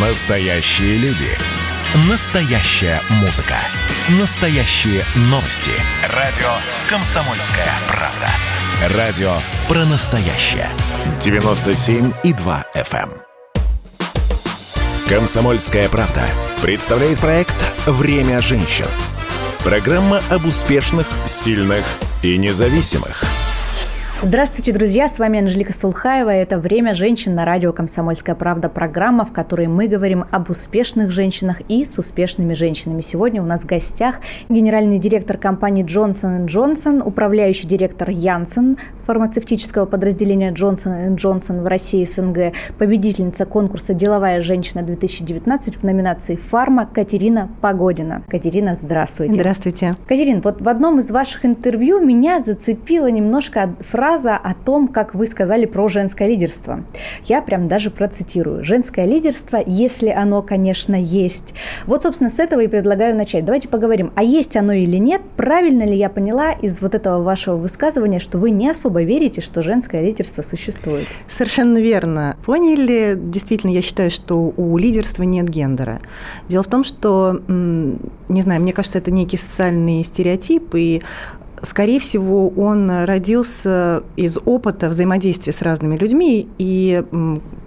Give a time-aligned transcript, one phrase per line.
[0.00, 1.26] Настоящие люди.
[2.08, 3.56] Настоящая музыка.
[4.20, 5.72] Настоящие новости.
[6.14, 6.46] Радио
[6.88, 8.96] «Комсомольская правда».
[8.96, 9.32] Радио
[9.66, 10.68] про настоящее.
[11.18, 13.10] 97,2 FM.
[13.10, 13.12] эм.
[15.08, 16.22] «Комсомольская правда»
[16.62, 18.86] представляет проект «Время женщин».
[19.64, 21.84] Программа об успешных, сильных
[22.22, 23.24] и независимых–
[24.20, 25.08] Здравствуйте, друзья!
[25.08, 26.30] С вами Анжелика Сулхаева.
[26.30, 31.60] Это «Время женщин» на радио «Комсомольская правда» программа, в которой мы говорим об успешных женщинах
[31.68, 33.00] и с успешными женщинами.
[33.00, 34.16] Сегодня у нас в гостях
[34.48, 42.54] генеральный директор компании Джонсон Джонсон, управляющий директор Янсен фармацевтического подразделения Джонсон Джонсон в России СНГ,
[42.76, 48.24] победительница конкурса «Деловая женщина-2019» в номинации «Фарма» Катерина Погодина.
[48.28, 49.34] Катерина, здравствуйте.
[49.34, 49.92] Здравствуйте.
[50.08, 55.14] Катерина, вот в одном из ваших интервью меня зацепила немножко фраза фраза о том, как
[55.14, 56.82] вы сказали про женское лидерство.
[57.26, 58.64] Я прям даже процитирую.
[58.64, 61.52] Женское лидерство, если оно, конечно, есть.
[61.84, 63.44] Вот, собственно, с этого и предлагаю начать.
[63.44, 65.20] Давайте поговорим, а есть оно или нет?
[65.36, 69.62] Правильно ли я поняла из вот этого вашего высказывания, что вы не особо верите, что
[69.62, 71.06] женское лидерство существует?
[71.26, 72.38] Совершенно верно.
[72.46, 73.14] Поняли?
[73.14, 76.00] Действительно, я считаю, что у лидерства нет гендера.
[76.48, 81.02] Дело в том, что, не знаю, мне кажется, это некий социальный стереотип, и
[81.62, 87.02] скорее всего, он родился из опыта взаимодействия с разными людьми, и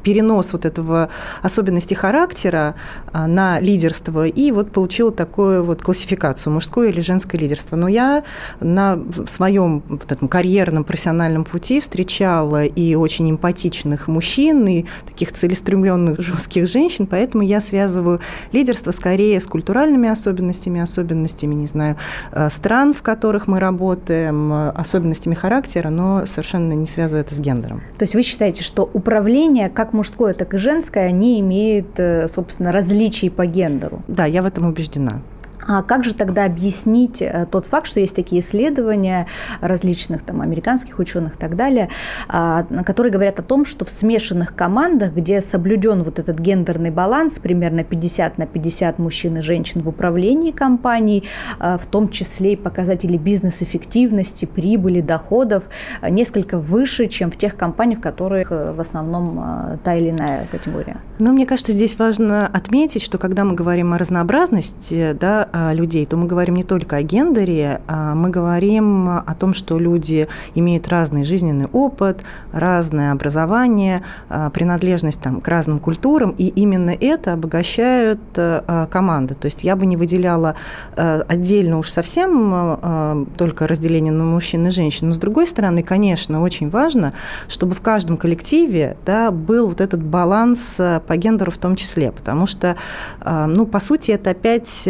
[0.04, 1.10] перенос вот этого
[1.42, 2.76] особенности характера
[3.12, 7.76] а, на лидерство, и вот получил такую вот классификацию, мужское или женское лидерство.
[7.76, 8.24] Но я
[8.60, 16.20] на своем вот этом карьерном, профессиональном пути встречала и очень эмпатичных мужчин, и таких целеустремленных,
[16.20, 18.20] жестких женщин, поэтому я связываю
[18.52, 21.98] лидерство скорее с культуральными особенностями, особенностями, не знаю,
[22.32, 27.82] э, стран, в которых мы работаем, особенностями характера, но совершенно не связываю это с гендером.
[27.98, 32.72] То есть вы считаете, что управление как мужское, так и женское, не имеет, э, собственно,
[32.72, 34.02] различий по гендеру.
[34.08, 35.22] Да, я в этом убеждена.
[35.68, 39.28] А как же тогда объяснить э, тот факт, что есть такие исследования
[39.60, 41.90] различных там, американских ученых и так далее,
[42.28, 47.40] а, которые говорят о том, что в смешанных командах, где соблюден вот этот гендерный баланс,
[47.40, 51.24] примерно 50 на 50 мужчин и женщин в управлении компанией,
[51.60, 55.66] а, в том числе и показатели бизнес-эффективности, прибыли, доходов,
[56.02, 60.48] а, несколько выше, чем в тех компаниях, в которых э, в основном та или иная
[60.48, 60.98] категория.
[61.20, 66.18] Ну, мне кажется, здесь важно отметить, что когда мы говорим о разнообразности, да, людей, то
[66.18, 71.24] мы говорим не только о гендере, а мы говорим о том, что люди имеют разный
[71.24, 78.88] жизненный опыт, разное образование, а, принадлежность там, к разным культурам, и именно это обогащает а,
[78.88, 79.34] команды.
[79.34, 80.56] То есть я бы не выделяла
[80.96, 86.70] отдельно уж совсем только разделение на мужчин и женщин, но с другой стороны, конечно, очень
[86.70, 87.14] важно,
[87.48, 92.46] чтобы в каждом коллективе да, был вот этот баланс по гендеру в том числе, потому
[92.46, 92.76] что,
[93.24, 94.88] ну, по сути, это опять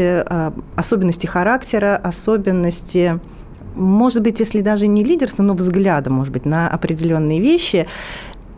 [0.76, 3.20] особенности характера, особенности
[3.76, 7.88] может быть, если даже не лидерство, но взгляда, может быть, на определенные вещи.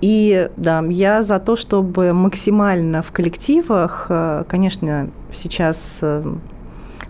[0.02, 6.36] И да, я за то, чтобы максимально в коллективах, э, конечно, сейчас э,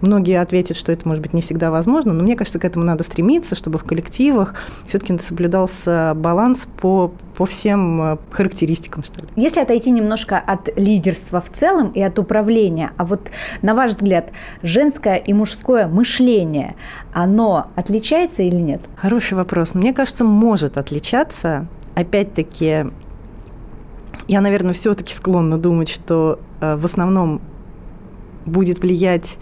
[0.04, 3.06] Многие ответят, что это, может быть, не всегда возможно, но мне кажется, к этому надо
[3.06, 4.56] стремиться, чтобы в коллективах
[4.86, 9.28] все-таки соблюдался баланс по, по всем э, характеристикам, что ли.
[9.38, 13.32] Если отойти немножко от лидерства в целом и от управления, а вот
[13.62, 14.32] на ваш взгляд,
[14.62, 16.76] женское и мужское мышление,
[17.14, 18.82] оно отличается или нет?
[18.98, 19.74] Хороший вопрос.
[19.74, 21.66] Мне кажется, может отличаться.
[21.96, 22.88] Опять-таки,
[24.28, 27.40] я, наверное, все-таки склонна думать, что э, в основном
[28.46, 29.38] будет влиять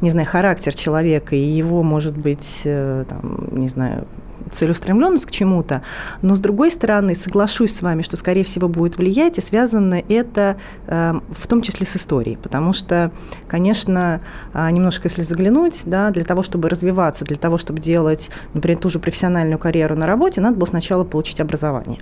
[0.00, 4.06] не знаю, характер человека и его, может быть, э, там, не знаю,
[4.50, 5.82] целеустремленность к чему-то,
[6.22, 10.56] но с другой стороны соглашусь с вами, что скорее всего будет влиять, и связано это
[10.86, 13.10] э, в том числе с историей, потому что,
[13.48, 14.20] конечно,
[14.52, 18.88] э, немножко если заглянуть, да, для того, чтобы развиваться, для того, чтобы делать, например, ту
[18.88, 22.00] же профессиональную карьеру на работе, надо было сначала получить образование.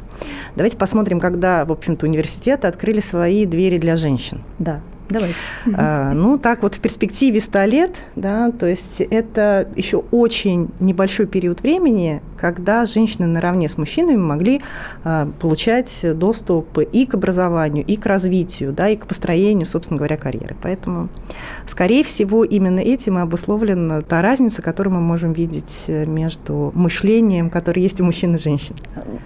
[0.57, 4.43] Давайте посмотрим, когда, в общем-то, университеты открыли свои двери для женщин.
[4.59, 4.81] Да.
[5.11, 5.31] Давай.
[5.75, 11.27] А, ну, так вот в перспективе 100 лет, да, то есть это еще очень небольшой
[11.27, 14.61] период времени, когда женщины наравне с мужчинами могли
[15.05, 20.17] а, получать доступ и к образованию, и к развитию, да, и к построению, собственно говоря,
[20.17, 20.57] карьеры.
[20.63, 21.09] Поэтому,
[21.67, 27.83] скорее всего, именно этим и обусловлена та разница, которую мы можем видеть между мышлением, которое
[27.83, 28.75] есть у мужчин и женщин.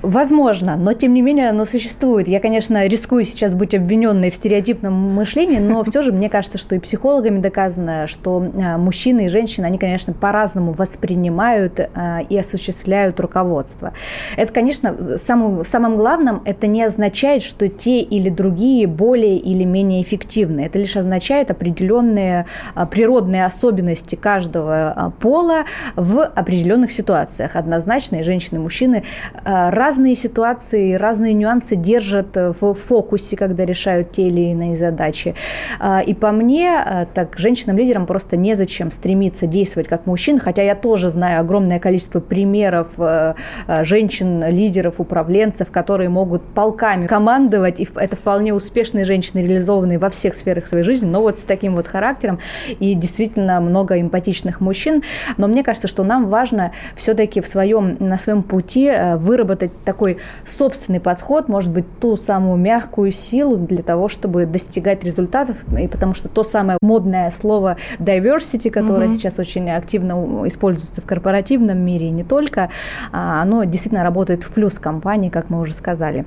[0.03, 2.29] Возможно, но тем не менее оно существует.
[2.29, 6.75] Я, конечно, рискую сейчас быть обвиненной в стереотипном мышлении, но все же мне кажется, что
[6.75, 13.19] и психологами доказано, что а, мужчины и женщины, они, конечно, по-разному воспринимают а, и осуществляют
[13.21, 13.93] руководство.
[14.37, 20.03] Это, конечно, самым, самым главным, это не означает, что те или другие более или менее
[20.03, 20.61] эффективны.
[20.63, 22.47] Это лишь означает определенные
[22.91, 25.65] природные особенности каждого пола
[25.97, 27.57] в определенных ситуациях.
[27.57, 29.05] Однозначно и женщины, и мужчины
[29.45, 35.35] разные ситуации, разные нюансы держат в фокусе, когда решают те или иные задачи.
[35.79, 40.75] А, и по мне, а, так женщинам-лидерам просто незачем стремиться действовать как мужчин, хотя я
[40.75, 43.35] тоже знаю огромное количество примеров а,
[43.69, 50.67] женщин-лидеров, управленцев, которые могут полками командовать, и это вполне успешные женщины, реализованные во всех сферах
[50.67, 52.39] своей жизни, но вот с таким вот характером,
[52.69, 55.03] и действительно много эмпатичных мужчин.
[55.37, 61.01] Но мне кажется, что нам важно все-таки в своем, на своем пути выработать такой собственный
[61.01, 66.29] подход, может быть, ту самую мягкую силу для того, чтобы достигать результатов, и потому что
[66.29, 69.15] то самое модное слово diversity, которое угу.
[69.15, 72.71] сейчас очень активно используется в корпоративном мире и не только,
[73.13, 76.25] а, оно действительно работает в плюс компании, как мы уже сказали.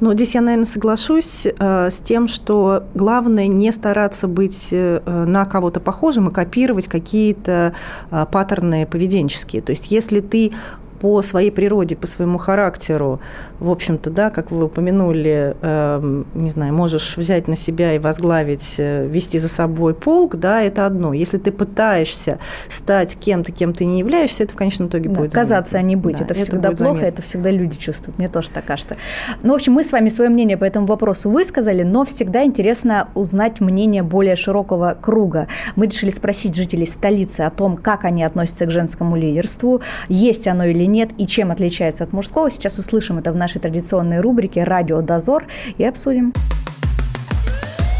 [0.00, 5.44] Но здесь я, наверное, соглашусь э, с тем, что главное не стараться быть э, на
[5.44, 7.74] кого-то похожим и копировать какие-то
[8.10, 9.62] э, паттерны поведенческие.
[9.62, 10.52] То есть если ты
[11.00, 13.20] по своей природе, по своему характеру,
[13.58, 18.74] в общем-то, да, как вы упомянули, э, не знаю, можешь взять на себя и возглавить,
[18.78, 21.12] э, вести за собой полк, да, это одно.
[21.12, 22.38] Если ты пытаешься
[22.68, 25.86] стать кем-то, кем ты не являешься, это в конечном итоге да, будет Казаться, заметно.
[25.86, 26.18] а не быть.
[26.18, 27.06] Да, это, это всегда плохо, заметно.
[27.06, 28.18] это всегда люди чувствуют.
[28.18, 28.96] Мне тоже так кажется.
[29.42, 33.08] Ну, в общем, мы с вами свое мнение по этому вопросу высказали, но всегда интересно
[33.14, 35.48] узнать мнение более широкого круга.
[35.76, 40.64] Мы решили спросить жителей столицы о том, как они относятся к женскому лидерству, есть оно
[40.64, 42.50] или нет и чем отличается от мужского.
[42.50, 45.46] Сейчас услышим это в нашей традиционной рубрике «Радио Дозор»
[45.78, 46.32] и обсудим.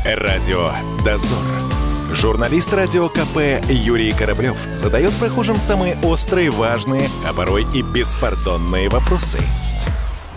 [0.04, 0.70] Радио
[1.04, 1.38] Дозор.
[2.12, 9.38] Журналист радио КП Юрий Кораблев задает прохожим самые острые, важные, а порой и беспардонные вопросы–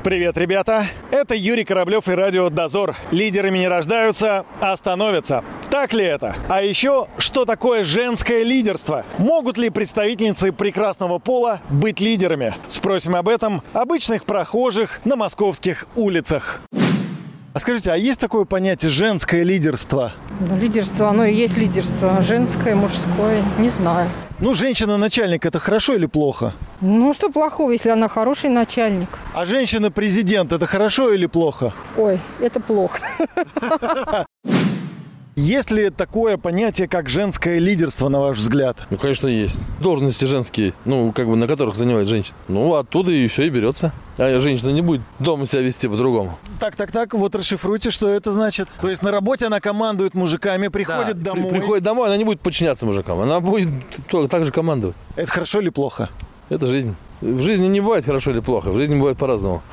[0.03, 0.87] Привет, ребята!
[1.11, 2.97] Это Юрий Кораблев и Радио Дозор.
[3.11, 5.45] Лидерами не рождаются, а становятся.
[5.83, 6.37] Так ли это?
[6.47, 9.03] А еще, что такое женское лидерство?
[9.17, 12.53] Могут ли представительницы прекрасного пола быть лидерами?
[12.69, 16.61] Спросим об этом обычных прохожих на московских улицах.
[17.51, 20.13] А скажите, а есть такое понятие женское лидерство?
[20.39, 22.23] Ну, лидерство, оно и есть лидерство.
[22.23, 24.07] Женское, мужское, не знаю.
[24.39, 26.53] Ну, женщина-начальник– это хорошо или плохо?
[26.79, 29.09] Ну, что плохого, если она хороший начальник?
[29.33, 31.73] А женщина-президент– это хорошо или плохо?
[31.97, 33.01] Ой, это плохо.
[35.35, 38.77] Есть ли такое понятие, как женское лидерство, на ваш взгляд?
[38.91, 39.59] Ну, конечно, есть.
[39.79, 42.35] Должности женские, ну, как бы на которых занимает женщина.
[42.47, 43.91] Ну, оттуда и все и берется.
[44.19, 46.37] А женщина не будет дома себя вести по-другому.
[46.59, 48.67] Так, так, так, вот расшифруйте, что это значит.
[48.79, 51.49] То есть на работе она командует мужиками, приходит да, домой.
[51.49, 53.69] При, приходит домой, она не будет подчиняться мужикам, она будет
[54.29, 54.95] так же командовать.
[55.15, 56.09] Это хорошо или плохо?
[56.49, 56.95] Это жизнь.
[57.21, 59.63] В жизни не бывает хорошо или плохо, в жизни бывает по-разному.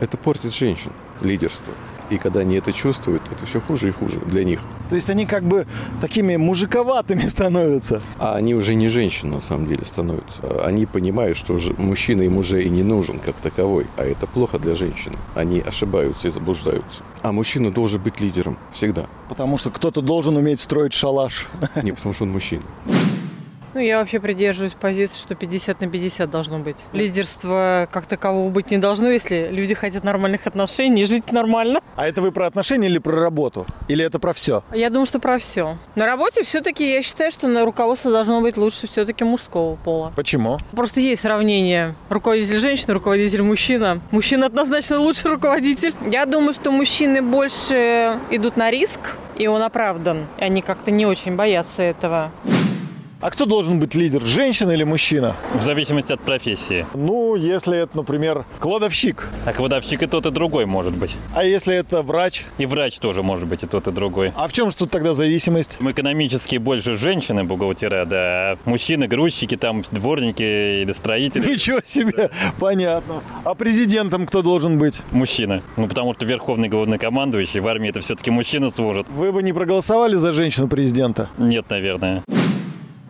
[0.00, 0.92] Это портит женщин,
[1.22, 1.72] лидерство.
[2.10, 4.60] И когда они это чувствуют, это все хуже и хуже для них.
[4.88, 5.66] То есть они как бы
[6.00, 8.00] такими мужиковатыми становятся.
[8.18, 10.64] А они уже не женщины на самом деле становятся.
[10.64, 13.86] Они понимают, что мужчина им уже и не нужен как таковой.
[13.96, 15.12] А это плохо для женщин.
[15.34, 17.02] Они ошибаются и заблуждаются.
[17.22, 19.06] А мужчина должен быть лидером всегда.
[19.28, 21.46] Потому что кто-то должен уметь строить шалаш.
[21.82, 22.62] Не, потому что он мужчина.
[23.74, 26.76] Ну, я вообще придерживаюсь позиции, что 50 на 50 должно быть.
[26.92, 31.80] Лидерство как такового быть не должно, если люди хотят нормальных отношений и жить нормально.
[31.96, 33.66] А это вы про отношения или про работу?
[33.88, 34.62] Или это про все?
[34.72, 35.78] Я думаю, что про все.
[35.94, 40.12] На работе все-таки я считаю, что на руководство должно быть лучше все-таки мужского пола.
[40.16, 40.58] Почему?
[40.72, 41.94] Просто есть сравнение.
[42.08, 44.00] Руководитель женщина, руководитель мужчина.
[44.10, 45.94] Мужчина однозначно лучший руководитель.
[46.10, 49.00] Я думаю, что мужчины больше идут на риск,
[49.36, 50.26] и он оправдан.
[50.38, 52.32] И они как-то не очень боятся этого.
[53.20, 55.34] А кто должен быть лидер, женщина или мужчина?
[55.52, 56.86] В зависимости от профессии.
[56.94, 59.28] Ну, если это, например, кладовщик.
[59.44, 61.16] А кладовщик и тот, и другой может быть.
[61.34, 62.44] А если это врач?
[62.58, 64.32] И врач тоже может быть и тот, и другой.
[64.36, 65.78] А в чем же тут тогда зависимость?
[65.80, 68.18] Экономически больше женщины бухгалтера, да.
[68.52, 71.50] А мужчины, грузчики, там, дворники или строители.
[71.50, 73.24] Ничего себе, понятно.
[73.42, 75.00] А президентом кто должен быть?
[75.10, 75.62] Мужчина.
[75.76, 79.08] Ну, потому что верховный главнокомандующий в армии это все-таки мужчина служит.
[79.08, 81.30] Вы бы не проголосовали за женщину президента?
[81.36, 82.22] Нет, наверное.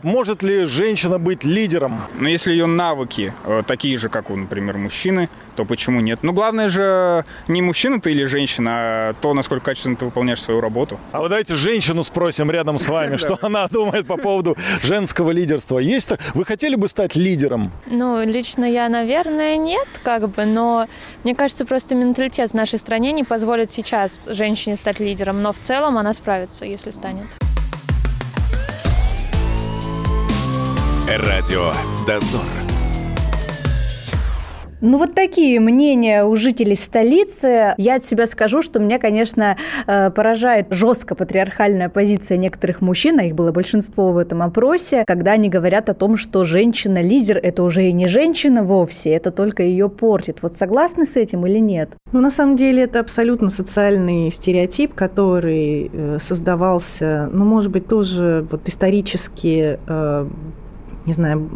[0.03, 2.01] Может ли женщина быть лидером?
[2.19, 6.21] Но если ее навыки э, такие же, как у, например, мужчины, то почему нет?
[6.23, 10.61] Но главное же не мужчина ты или женщина, а то, насколько качественно ты выполняешь свою
[10.61, 11.01] работу.
[11.11, 15.79] А вот давайте женщину спросим рядом с вами, что она думает по поводу женского лидерства.
[15.81, 16.21] Есть так?
[16.35, 17.73] Вы хотели бы стать лидером?
[17.91, 20.87] Ну, лично я, наверное, нет, как бы, но
[21.25, 25.59] мне кажется, просто менталитет в нашей стране не позволит сейчас женщине стать лидером, но в
[25.59, 27.27] целом она справится, если станет.
[31.17, 31.73] Радио
[32.07, 32.45] «Дозор».
[34.83, 37.75] Ну вот такие мнения у жителей столицы.
[37.79, 43.25] Я от себя скажу, что меня, конечно, э, поражает жестко патриархальная позиция некоторых мужчин, а
[43.25, 47.87] их было большинство в этом опросе, когда они говорят о том, что женщина-лидер– это уже
[47.87, 50.43] и не женщина вовсе, это только ее портит.
[50.43, 51.89] Вот согласны с этим или нет?
[52.13, 58.47] Ну, на самом деле, это абсолютно социальный стереотип, который э, создавался, ну, может быть, тоже
[58.51, 60.29] вот исторически э,
[61.09, 61.49] не знаю,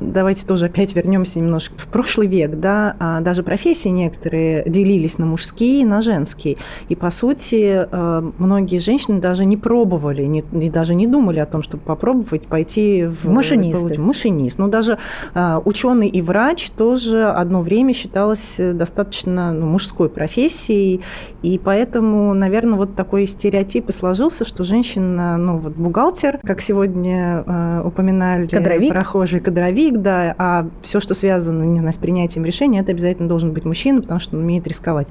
[0.00, 5.26] давайте тоже опять вернемся немножко в прошлый век, да, а даже профессии некоторые делились на
[5.26, 6.56] мужские и на женские.
[6.88, 11.62] И, по сути, э, многие женщины даже не пробовали, не, даже не думали о том,
[11.62, 13.28] чтобы попробовать пойти в...
[13.28, 14.00] Машинисты.
[14.00, 14.58] Машинист.
[14.58, 14.96] Ну, даже
[15.34, 21.02] э, ученый и врач тоже одно время считалось достаточно ну, мужской профессией,
[21.42, 27.44] и поэтому, наверное, вот такой стереотип и сложился, что женщина, ну, вот бухгалтер, как сегодня
[27.46, 28.46] э, упоминали...
[28.46, 33.28] Кадровик прохожий кадровик, да, а все, что связано не знаю, с принятием решения, это обязательно
[33.28, 35.08] должен быть мужчина, потому что он умеет рисковать.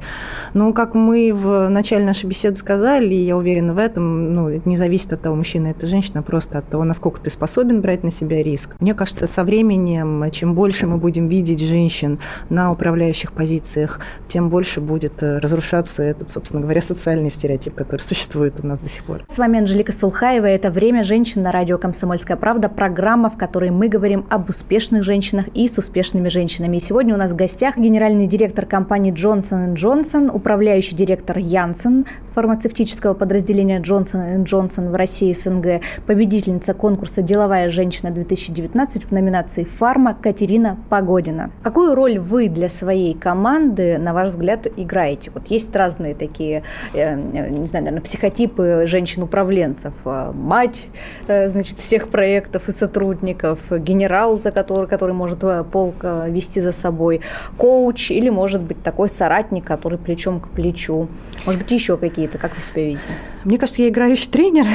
[0.53, 4.69] Но, как мы в начале нашей беседы сказали, и я уверена в этом, ну, это
[4.69, 8.05] не зависит от того, мужчина это женщина, а просто от того, насколько ты способен брать
[8.05, 8.77] на себя риск.
[8.79, 13.99] Мне кажется, со временем, чем больше мы будем видеть женщин на управляющих позициях,
[14.29, 18.87] тем больше будет э, разрушаться этот, собственно говоря, социальный стереотип, который существует у нас до
[18.87, 19.25] сих пор.
[19.27, 20.45] С вами Анжелика Сулхаева.
[20.45, 25.47] Это «Время женщин» на радио «Комсомольская правда», программа, в которой мы говорим об успешных женщинах
[25.53, 26.77] и с успешными женщинами.
[26.77, 33.13] И сегодня у нас в гостях генеральный директор компании Johnson Johnson, управляющий директор Янсен, фармацевтического
[33.13, 41.51] подразделения Johnson Johnson в России СНГ, победительница конкурса «Деловая женщина-2019» в номинации «Фарма» Катерина Погодина.
[41.63, 45.31] Какую роль вы для своей команды, на ваш взгляд, играете?
[45.33, 46.63] Вот есть разные такие,
[46.93, 49.93] э, не знаю, наверное, психотипы женщин-управленцев.
[50.33, 50.87] Мать,
[51.27, 56.71] э, значит, всех проектов и сотрудников, генерал, за который, который может э, полк вести за
[56.71, 57.21] собой,
[57.57, 61.07] коуч или, может быть, такой соратник, который плечом к плечу.
[61.45, 62.37] Может быть, еще какие-то.
[62.37, 63.09] Как вы себя видите?
[63.43, 64.65] Мне кажется, я играющий тренер.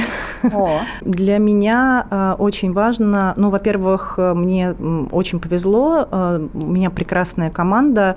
[0.53, 0.81] О.
[1.01, 4.75] Для меня э, очень важно, ну, во-первых, мне
[5.11, 8.15] очень повезло, э, у меня прекрасная команда,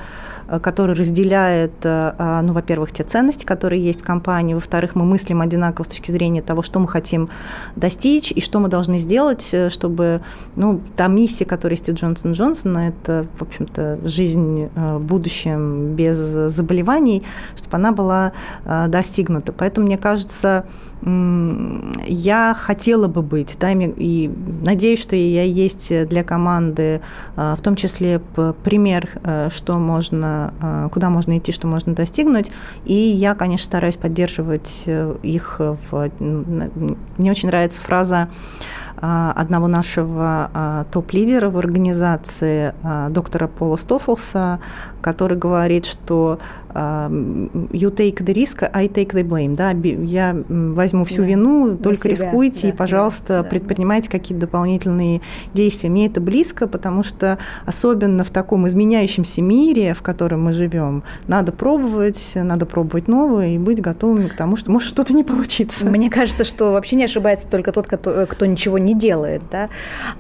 [0.48, 5.04] э, которая разделяет, э, э, ну, во-первых, те ценности, которые есть в компании, во-вторых, мы
[5.04, 7.30] мыслим одинаково с точки зрения того, что мы хотим
[7.76, 10.22] достичь и что мы должны сделать, э, чтобы,
[10.56, 15.94] ну, та миссия, которая есть у Джонсон Джонсона, это, в общем-то, жизнь э, в будущем
[15.94, 17.22] без заболеваний,
[17.56, 18.32] чтобы она была
[18.64, 19.52] э, достигнута.
[19.52, 20.66] Поэтому, мне кажется,
[21.04, 24.30] я хотела бы быть, да, и
[24.62, 27.00] надеюсь, что я есть для команды,
[27.34, 28.20] в том числе
[28.62, 29.10] пример,
[29.52, 32.52] что можно, куда можно идти, что можно достигнуть.
[32.84, 34.84] И я, конечно, стараюсь поддерживать
[35.24, 35.60] их.
[35.90, 36.10] В...
[36.20, 38.28] Мне очень нравится фраза
[39.02, 44.60] одного нашего а, топ-лидера в организации, а, доктора Пола Стоффлса,
[45.00, 46.38] который говорит, что
[46.74, 49.56] you take the risk, I take the blame.
[49.56, 49.70] Да?
[49.70, 51.28] Я возьму всю да.
[51.28, 52.10] вину, только себя.
[52.10, 55.20] рискуйте да, и, пожалуйста, да, предпринимайте какие-то дополнительные
[55.54, 55.90] действия.
[55.90, 61.52] Мне это близко, потому что особенно в таком изменяющемся мире, в котором мы живем, надо
[61.52, 65.86] пробовать, надо пробовать новое и быть готовыми к тому, что может что-то не получиться.
[65.86, 69.42] Мне кажется, что вообще не ошибается только тот, кто, кто ничего не делает.
[69.50, 69.68] Да?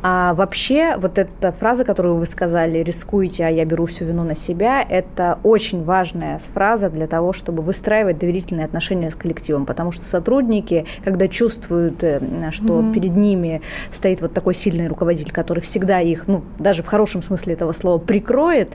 [0.02, 4.34] А вообще вот эта фраза, которую вы сказали, рискуйте, а я беру всю вину на
[4.34, 10.04] себя, это очень важная фраза для того, чтобы выстраивать доверительные отношения с коллективом, потому что
[10.04, 12.20] сотрудники, когда чувствуют, э,
[12.50, 12.92] что mm-hmm.
[12.92, 17.54] перед ними стоит вот такой сильный руководитель, который всегда их, ну, даже в хорошем смысле
[17.54, 18.72] этого слова, прикроет,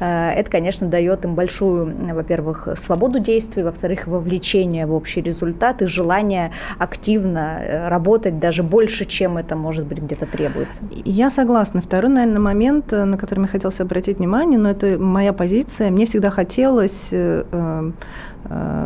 [0.00, 5.86] э, это, конечно, дает им большую, во-первых, свободу действий, во-вторых, вовлечение в общий результат и
[5.86, 10.82] желание активно э, работать даже больше, чем это, может быть, где-то требуется.
[11.04, 11.80] Я согласна.
[11.80, 15.90] Второй, наверное, момент, на который мне хотелось обратить внимание, но это моя позиция.
[15.90, 17.94] Мне всегда хотелось э, эм,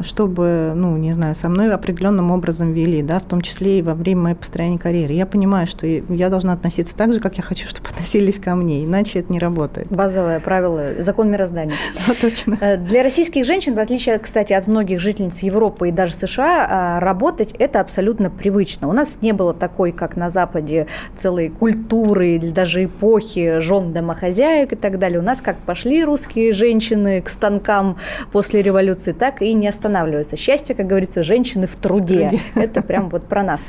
[0.03, 3.95] чтобы, ну, не знаю, со мной определенным образом вели, да, в том числе и во
[3.95, 5.15] время моей построения карьеры.
[5.15, 8.85] Я понимаю, что я должна относиться так же, как я хочу, чтобы относились ко мне,
[8.85, 9.89] иначе это не работает.
[9.91, 11.75] Базовое правило, закон мироздания.
[12.07, 12.57] Да, точно.
[12.79, 17.81] Для российских женщин, в отличие, кстати, от многих жительниц Европы и даже США, работать это
[17.81, 18.89] абсолютно привычно.
[18.89, 20.87] У нас не было такой, как на Западе,
[21.17, 25.19] целой культуры или даже эпохи жен домохозяек и так далее.
[25.19, 27.99] У нас как пошли русские женщины к станкам
[28.33, 30.37] после революции, так и не останавливаются.
[30.37, 32.29] Счастье, как говорится, женщины в труде.
[32.29, 32.43] В труде.
[32.55, 33.67] Это прям вот про нас.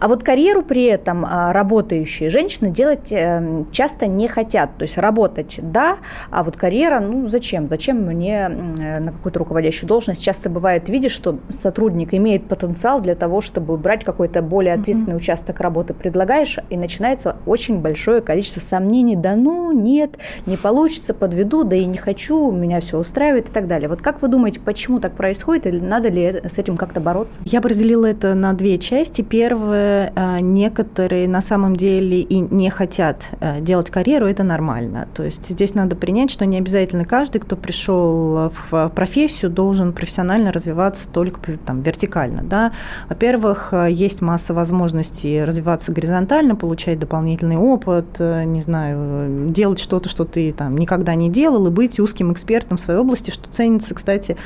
[0.00, 4.76] А вот карьеру при этом а, работающие женщины делать эм, часто не хотят.
[4.76, 5.98] То есть работать, да,
[6.30, 7.68] а вот карьера, ну зачем?
[7.68, 10.22] Зачем мне на какую-то руководящую должность?
[10.22, 15.16] Часто бывает, видишь, что сотрудник имеет потенциал для того, чтобы брать какой-то более ответственный mm-hmm.
[15.16, 19.16] участок работы, предлагаешь, и начинается очень большое количество сомнений.
[19.16, 23.66] Да ну, нет, не получится, подведу, да и не хочу, меня все устраивает и так
[23.66, 23.88] далее.
[23.88, 27.40] Вот как вы думаете, почему так происходит, или надо ли с этим как-то бороться?
[27.44, 29.22] Я бы разделила это на две части.
[29.22, 35.08] Первое, а, некоторые на самом деле и не хотят а, делать карьеру, это нормально.
[35.14, 40.52] То есть здесь надо принять, что не обязательно каждый, кто пришел в профессию, должен профессионально
[40.52, 42.42] развиваться только там, вертикально.
[42.42, 42.72] Да?
[43.08, 50.24] Во-первых, есть масса возможностей развиваться горизонтально, получать дополнительный опыт, э, не знаю, делать что-то, что
[50.24, 54.36] ты там никогда не делал, и быть узким экспертом в своей области, что ценится, кстати,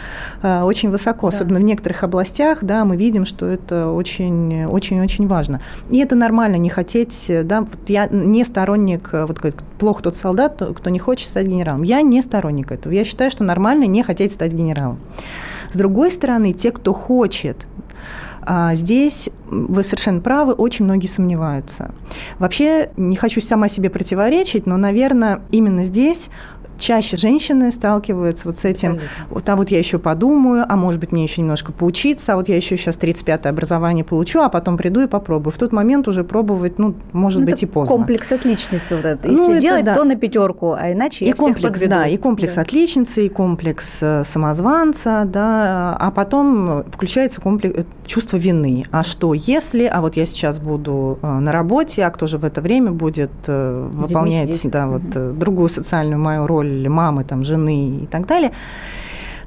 [0.42, 1.36] э, очень высоко, да.
[1.36, 5.60] особенно в некоторых областях, да, мы видим, что это очень, очень, очень важно.
[5.90, 9.40] И это нормально не хотеть, да, вот я не сторонник, э, вот
[9.78, 11.82] плохо тот солдат, кто не хочет стать генералом.
[11.82, 12.92] Я не сторонник этого.
[12.92, 14.98] Я считаю, что нормально не хотеть стать генералом.
[15.70, 17.66] С другой стороны, те, кто хочет,
[18.50, 21.90] а здесь вы совершенно правы, очень многие сомневаются.
[22.38, 26.30] Вообще, не хочу сама себе противоречить, но, наверное, именно здесь
[26.78, 29.00] чаще женщины сталкиваются вот с этим.
[29.30, 32.48] Вот, а вот я еще подумаю, а может быть мне еще немножко поучиться, а вот
[32.48, 35.52] я еще сейчас 35-е образование получу, а потом приду и попробую.
[35.52, 37.96] В тот момент уже пробовать, ну, может ну, быть, и поздно.
[37.96, 39.28] Комплекс отличницы вот это.
[39.28, 39.94] Ну, Если ну, делать, да.
[39.94, 41.90] то на пятерку, а иначе и комплекс, подведу.
[41.90, 42.62] да, и комплекс да.
[42.62, 48.84] отличницы, и комплекс э, самозванца, да, а потом включается комплекс э, чувство вины.
[48.90, 52.44] А что если, а вот я сейчас буду э, на работе, а кто же в
[52.44, 58.06] это время будет выполнять, да, вот другую социальную мою роль роль мамы, там, жены и
[58.06, 58.52] так далее.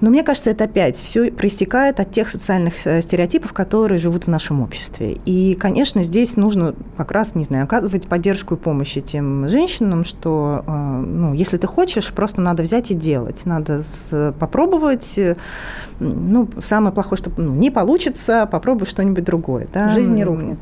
[0.01, 4.27] Но мне кажется, это опять все проистекает от тех социальных э, стереотипов, которые живут в
[4.29, 5.19] нашем обществе.
[5.25, 10.63] И, конечно, здесь нужно как раз, не знаю, оказывать поддержку и помощь этим женщинам, что,
[10.65, 10.71] э,
[11.05, 13.45] ну, если ты хочешь, просто надо взять и делать.
[13.45, 13.83] Надо
[14.39, 15.19] попробовать.
[15.99, 19.67] Ну, самое плохое, что ну, не получится, попробуй что-нибудь другое.
[19.71, 19.89] Да?
[19.89, 20.57] Жизнь не рухнет.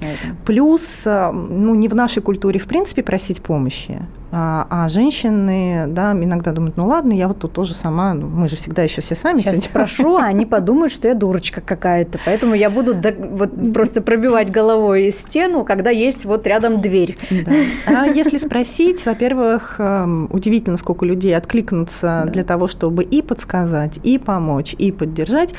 [0.46, 4.01] Плюс, э, ну, не в нашей культуре, в принципе, просить помощи.
[4.31, 8.48] А, а женщины, да, иногда думают, ну ладно, я вот тут тоже сама, ну, мы
[8.48, 9.39] же всегда еще все сами.
[9.39, 14.01] Сейчас спрошу, а они подумают, что я дурочка какая-то, поэтому я буду до, вот, просто
[14.01, 17.18] пробивать головой стену, когда есть вот рядом дверь.
[17.31, 17.51] Да.
[17.87, 22.31] А если спросить, во-первых, эм, удивительно, сколько людей откликнутся да.
[22.31, 25.55] для того, чтобы и подсказать, и помочь, и поддержать.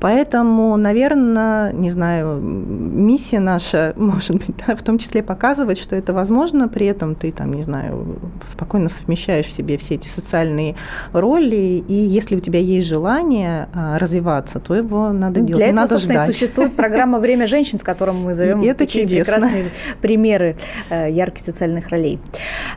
[0.00, 6.12] Поэтому, наверное, не знаю, миссия наша, может быть, да, в том числе показывать, что это
[6.12, 8.11] возможно, при этом ты там, не знаю,
[8.46, 10.76] спокойно совмещаешь в себе все эти социальные
[11.12, 15.56] роли, и если у тебя есть желание а, развиваться, то его надо делать.
[15.56, 16.30] Для Не этого, надо собственно, ждать.
[16.30, 19.34] и существует программа «Время женщин», в котором мы зовем и это такие чудесно.
[19.34, 19.64] прекрасные
[20.00, 20.56] примеры
[20.90, 22.18] э, ярких социальных ролей.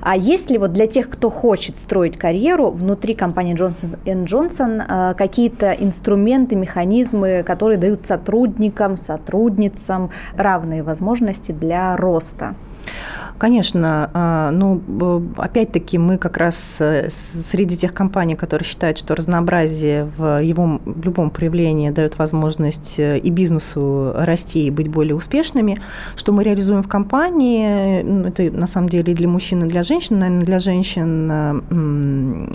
[0.01, 5.13] А есть ли вот для тех, кто хочет строить карьеру внутри компании Johnson Johnson э,
[5.15, 12.55] какие-то инструменты, механизмы, которые дают сотрудникам, сотрудницам равные возможности для роста?
[13.37, 14.81] Конечно, а, ну,
[15.37, 21.29] опять-таки мы как раз э, среди тех компаний, которые считают, что разнообразие в его любом
[21.29, 25.77] проявлении дает возможность э, и бизнесу расти и быть более успешными,
[26.15, 30.19] что мы реализуем в компании, это на самом деле и для мужчин, и для женщин,
[30.19, 31.51] наверное, для женщин э,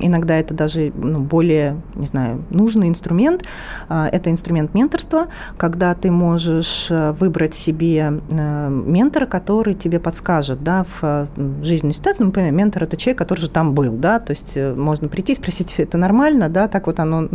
[0.01, 3.45] иногда это даже ну, более, не знаю, нужный инструмент,
[3.91, 5.27] а, это инструмент менторства,
[5.59, 10.01] когда ты можешь выбрать себе ментора, который тебе
[10.31, 11.27] подскажет, да, в э,
[11.63, 14.73] жизненной ситуации, ну, например, ментор– это человек, который же там был, да, то есть э,
[14.75, 17.29] можно прийти, спросить, это нормально, да, так вот оно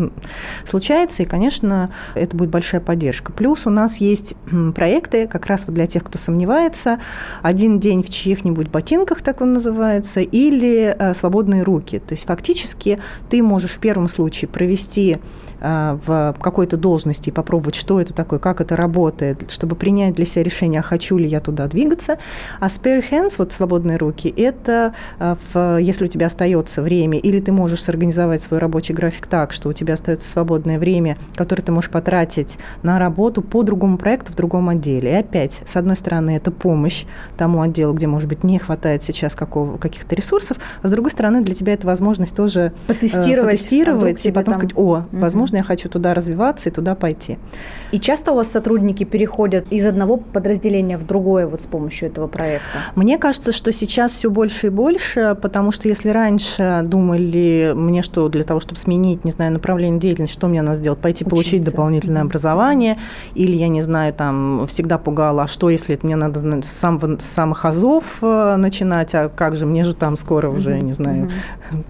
[0.64, 3.34] случается, и, конечно, это будет большая поддержка.
[3.34, 4.36] Плюс у нас есть
[4.76, 7.00] проекты как раз вот для тех, кто сомневается,
[7.42, 13.00] один день в чьих-нибудь ботинках, так он называется, или э, свободные руки, то есть фактически
[13.30, 15.18] ты можешь в первом случае провести
[15.60, 20.44] в какой-то должности и попробовать, что это такое, как это работает, чтобы принять для себя
[20.44, 22.20] решение, а хочу ли я туда двигаться,
[22.60, 27.18] а с spare hands, вот свободные руки, это а, в, если у тебя остается время,
[27.18, 31.64] или ты можешь сорганизовать свой рабочий график так, что у тебя остается свободное время, которое
[31.64, 35.12] ты можешь потратить на работу по другому проекту в другом отделе.
[35.12, 37.06] И опять, с одной стороны, это помощь
[37.38, 41.42] тому отделу, где, может быть, не хватает сейчас какого, каких-то ресурсов, а с другой стороны,
[41.42, 44.62] для тебя это возможность тоже потестировать, э, потестировать а и потом там...
[44.62, 47.38] сказать, о, возможно, я хочу туда развиваться и туда пойти.
[47.92, 52.28] И часто у вас сотрудники переходят из одного подразделения в другое вот с помощью этого
[52.28, 52.75] проекта?
[52.96, 58.30] Мне кажется, что сейчас все больше и больше, потому что если раньше думали мне, что
[58.30, 61.00] для того, чтобы сменить, не знаю, направление деятельности, что мне надо сделать?
[61.00, 61.30] Пойти Учиться.
[61.30, 62.98] получить дополнительное образование,
[63.34, 67.18] или, я не знаю, там всегда пугала, а что, если это мне надо с самого,
[67.18, 71.32] с самых азов э, начинать, а как же, мне же там скоро уже, не знаю.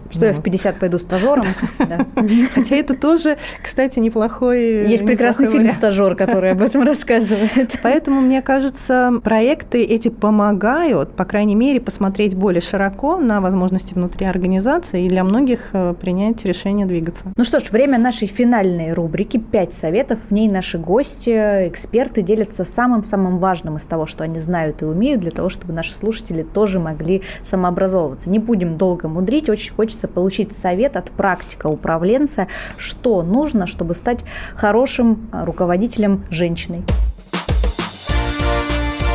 [0.10, 1.45] Что я в 50 пойду стажером?
[2.54, 7.80] Хотя это тоже, кстати, неплохой Есть прекрасный фильм «Стажер», который об этом рассказывает.
[7.82, 10.75] Поэтому, мне кажется, проекты эти помогают,
[11.16, 16.44] по крайней мере, посмотреть более широко на возможности внутри организации и для многих э, принять
[16.44, 17.32] решение двигаться.
[17.38, 20.20] Ну что ж, время нашей финальной рубрики «Пять советов».
[20.30, 25.22] В ней наши гости, эксперты делятся самым-самым важным из того, что они знают и умеют,
[25.22, 28.30] для того, чтобы наши слушатели тоже могли самообразовываться.
[28.30, 34.20] Не будем долго мудрить, очень хочется получить совет от практика управленца, что нужно, чтобы стать
[34.56, 36.84] хорошим а, руководителем женщиной.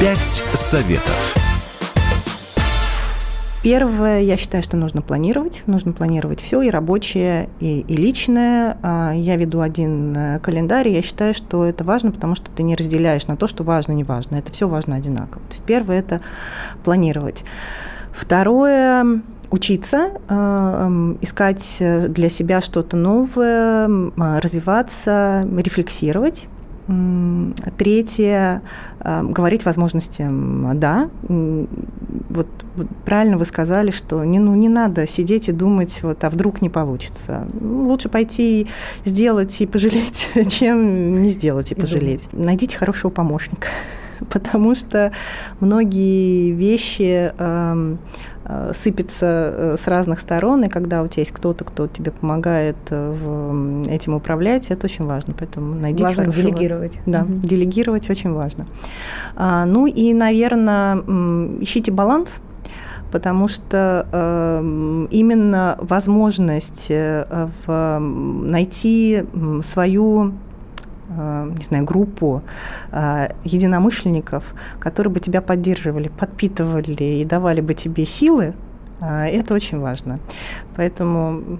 [0.01, 1.40] Пять советов.
[3.63, 5.63] Первое, я считаю, что нужно планировать.
[5.67, 8.79] Нужно планировать все, и рабочее, и, и личное.
[8.83, 12.63] А, я веду один э, календарь, и я считаю, что это важно, потому что ты
[12.63, 14.37] не разделяешь на то, что важно, не важно.
[14.37, 15.43] Это все важно одинаково.
[15.43, 16.23] То есть первое– это
[16.85, 17.45] планировать.
[18.13, 19.21] Второе
[19.51, 21.77] учиться, э, искать
[22.09, 23.89] для себя что-то новое,
[24.41, 26.49] развиваться, рефлексировать.
[27.77, 28.63] Третье,
[29.01, 31.11] э, говорить возможностям «да».
[31.29, 32.47] Вот
[33.05, 36.69] правильно вы сказали, что не, ну, не надо сидеть и думать, вот, а вдруг не
[36.69, 37.47] получится.
[37.61, 38.69] Лучше пойти
[39.05, 42.29] сделать и пожалеть, чем не сделать и пожалеть.
[42.33, 43.69] Найдите хорошего помощника,
[44.31, 45.13] потому что
[45.61, 47.99] многие вещи эм,
[48.51, 52.77] Э, сыпется э, с разных сторон, и когда у тебя есть кто-то, кто тебе помогает
[52.91, 55.35] э, этим управлять, это очень важно.
[55.39, 56.49] Поэтому найдите важно хорошего...
[56.49, 56.99] делегировать.
[57.07, 57.35] Да, угу.
[57.35, 58.67] делегировать очень важно.
[59.37, 60.97] А, ну и, наверное,
[61.61, 62.41] ищите баланс
[63.13, 69.25] потому что э, именно возможность э, в, найти
[69.63, 70.33] свою
[71.11, 72.43] не знаю, группу
[72.93, 78.55] э, единомышленников, которые бы тебя поддерживали, подпитывали и давали бы тебе силы,
[79.01, 80.21] э, это очень важно.
[80.77, 81.59] Поэтому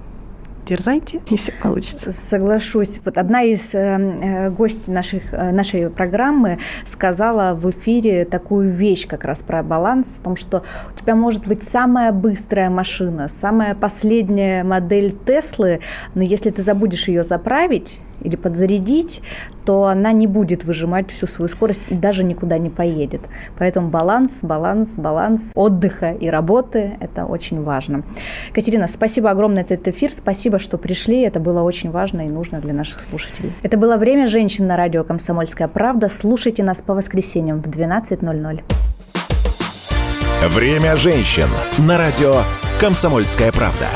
[0.65, 2.13] дерзайте, и все получится.
[2.13, 3.01] Соглашусь.
[3.03, 9.41] Вот одна из э, гостей наших, нашей программы сказала в эфире такую вещь как раз
[9.41, 10.63] про баланс, о том, что
[10.95, 15.81] у тебя может быть самая быстрая машина, самая последняя модель Теслы,
[16.15, 19.21] но если ты забудешь ее заправить, или подзарядить,
[19.65, 23.21] то она не будет выжимать всю свою скорость и даже никуда не поедет.
[23.57, 28.03] Поэтому баланс, баланс, баланс отдыха и работы– это очень важно.
[28.53, 32.59] Катерина, спасибо огромное за этот эфир, спасибо, что пришли, это было очень важно и нужно
[32.59, 33.53] для наших слушателей.
[33.63, 36.07] Это было «Время женщин» на радио «Комсомольская правда».
[36.09, 38.61] Слушайте нас по воскресеньям в 12.00.
[40.49, 42.41] «Время женщин» на радио
[42.79, 43.87] «Комсомольская правда».